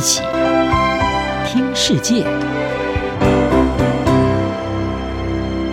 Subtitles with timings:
[0.00, 0.22] 一起
[1.44, 2.24] 听世界，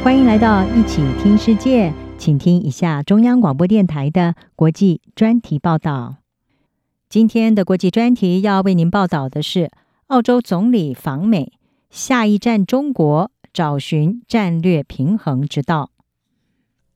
[0.04, 6.18] 欢迎来到一起听世界，请听一下中央广播电台的国际专题报道。
[7.07, 9.71] 今天的国际专题要为您报道的是：
[10.07, 11.54] 澳洲总理访美，
[11.89, 15.91] 下一站中国，找寻战略平衡之道。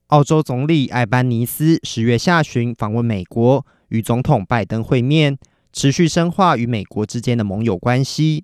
[0.08, 5.38] 澳洲总理艾班尼斯十月下旬访问美国，与总统拜登会面，
[5.74, 8.44] 持续深化与美国之间的盟友关系。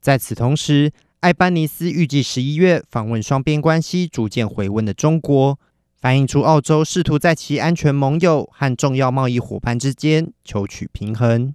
[0.00, 5.58] 在此同时，艾班尼斯预计十一月访问双边关系逐渐回温的中国，
[6.00, 11.54] 反映出澳洲试图在其安全盟友和重要贸易伙伴之间求取平衡。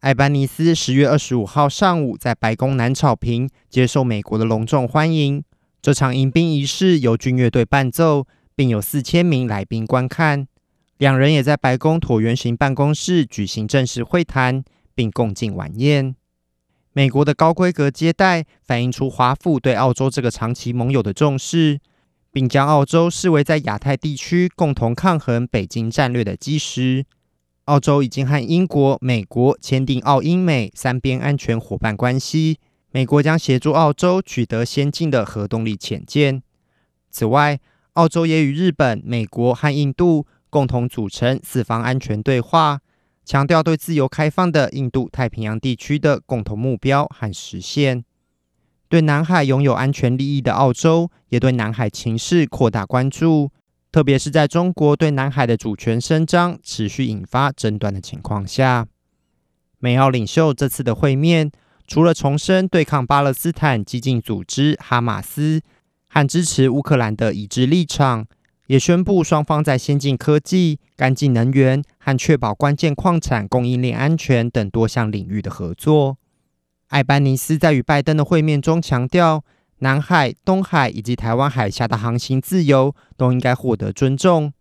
[0.00, 5.44] 艾班尼斯十月二十五号上午在白宫南草坪接受美国的隆重欢迎，
[5.82, 8.26] 这场迎宾仪式由军乐队伴奏。
[8.56, 10.46] 并有四千名来宾观看，
[11.00, 14.62] 两人也在白宫椭圆形办公室举行正式会谈，
[14.94, 16.14] 并共进晚宴。
[16.92, 21.80] 美国的高规格接待反映出华府对澳洲这个长期盟友的重视，
[22.30, 27.06] 并将澳洲视为在亚太地区共同抗衡北京战略的基石。
[27.64, 32.58] 澳洲已经和英国、美国签订澳英美三边安全伙伴关系，
[32.90, 36.42] 美国将协助澳洲取得先进的核动力潜舰。
[37.10, 37.58] 此外，
[37.94, 42.80] 澳洲也与日本、美国和印度共同组成四方安全对话，
[43.24, 48.04] 强调对自由开放的印度太平洋地区的共同目标和实现。
[48.88, 53.52] 对南海拥有安全利益的澳洲，也对南海情势扩大关注，
[53.92, 58.88] 特别是在中国对南海的主权伸张持续引发争端的情况下。
[59.78, 61.52] 美澳领袖这次的会面，
[61.86, 65.62] 除了重申对抗巴勒斯坦激进组织哈马斯，
[66.08, 68.26] 和支持乌克兰的一致立场，
[68.70, 76.18] 也宣布双方在先进科技、干净能源和确保关键矿产供应链安全等多项领域的合作。
[76.90, 79.42] 艾班尼斯在与拜登的会面中强调，
[79.80, 84.52] 南海、东海以及台湾海峡的航行自由都应该获得尊重。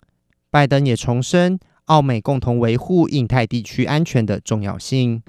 [0.50, 5.22] 拜登也重申，澳美共同维护印太地区安全的重要性。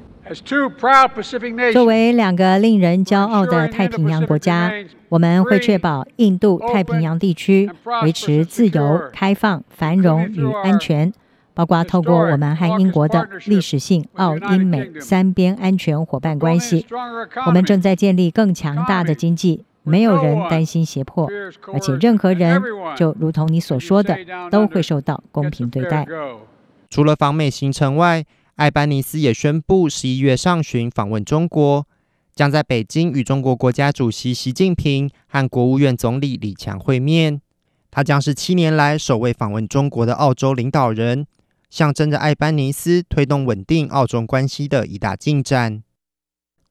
[1.72, 4.72] 作为两个令人骄傲的太平洋国家，
[5.08, 7.68] 我们会确保印度太平洋地区
[8.02, 11.12] 维持自由、开放、繁荣与安全，
[11.52, 16.86] 包括透过我们和英国的历史性澳英美三边安全伙伴关系。
[17.46, 21.28] 我们正在建立更强大的经济，没有人担心胁迫，
[21.72, 22.62] 而且任何人，
[22.96, 24.16] 就如同你所说的，
[24.50, 26.06] 都会受到公平对待。
[26.88, 28.24] 除了访美行程外，
[28.60, 31.86] 艾班尼斯也宣布，十一月上旬访问中国，
[32.34, 37.40] 将在北京与中国国家主席习近平和国务院总理李强会面。
[37.90, 41.26] 他将是七年来首位访问中国的澳洲领导人，
[41.70, 45.82] 象征着艾班尼斯推动稳定澳中关系的一大进展。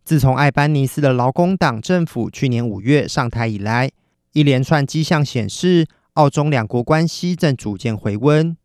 [0.04, 3.90] 自从艾班尼斯的劳工党政府去年五月上台以来，
[4.34, 8.56] 一连串迹象显示，澳中两国关系正逐渐回温。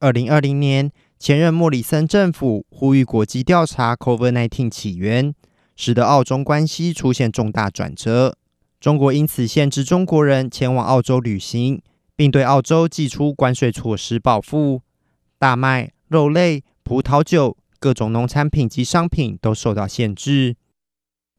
[0.00, 0.92] 二零二零年。
[1.22, 5.32] 前任莫里森政府呼吁国际调查 COVID-19 起源，
[5.76, 8.36] 使得澳中关系出现重大转折。
[8.80, 11.80] 中国因此限制中国人前往澳洲旅行，
[12.16, 14.82] 并对澳洲寄出关税措施报复。
[15.38, 20.56] 大麦、肉类、葡萄酒、各种农产品及商品都受到限制。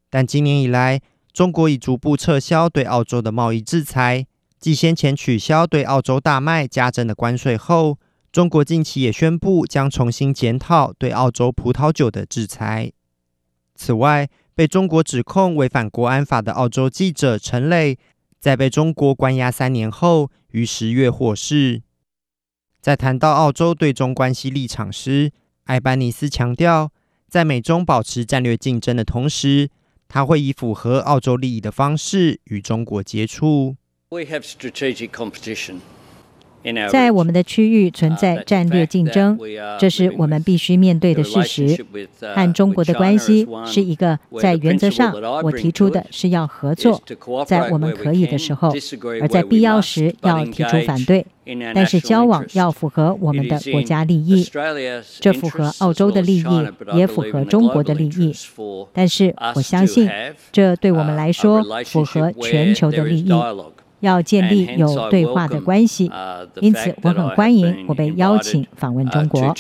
[0.09, 1.01] 但今年以来，
[1.33, 4.25] 中国已逐步撤销对澳洲的贸易制裁，
[4.57, 7.97] 继先前取消对澳洲大麦加征的关税后。
[8.33, 12.91] 中国近期也宣布将重新检讨对澳洲葡萄酒的制裁。
[13.75, 17.95] 此外，被中国指控违反国安法的澳洲记者陈磊，
[18.39, 21.83] 在被中国关押三年后，于十月获释。
[22.81, 25.31] 在谈到澳洲对中关系立场时，
[25.65, 26.91] 艾班尼斯强调，
[27.27, 29.69] 在美中保持战略竞争的同时，
[30.07, 33.75] 他会以符合澳洲利益的方式与中国接触。
[34.09, 35.81] We have strategic competition.
[36.89, 39.37] 在我们的区域存在战略竞争，
[39.79, 41.85] 这是我们必须面对的事实。
[42.33, 45.13] 和中国的关系是一个在原则上
[45.43, 47.01] 我提出的是要合作，
[47.45, 48.73] 在我们可以的时候，
[49.21, 51.25] 而在必要时要提出反对。
[51.73, 54.47] 但是交往要符合我们的国家利益，
[55.19, 58.33] 这符合澳洲的利益，也符合中国的利益。
[58.93, 60.09] 但是我相信，
[60.53, 63.29] 这对我们来说符合全球的利益。
[64.03, 66.11] 要建立有对话的关系，
[66.59, 69.55] 因此我很欢迎我被邀请访问中国。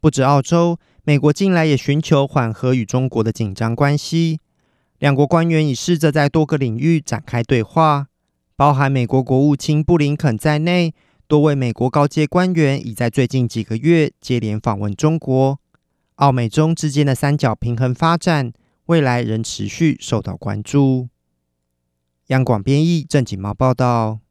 [0.00, 4.40] 不止澳洲，美国近来也寻求缓和与中国的紧张关系。
[4.98, 8.06] 两国官员已试着在多个领域展开对话，
[8.56, 10.94] 包含美国国务卿布林肯在内，
[11.28, 15.58] 多位美国高阶官员已在最近几个月接连访问中国。
[16.16, 18.52] 澳美中之间的三角平衡发展，
[18.86, 21.08] 未来仍持续受到关注。
[22.28, 24.23] 央广编译郑锦毛报道。